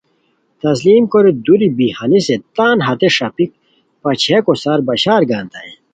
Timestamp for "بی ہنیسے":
1.77-2.35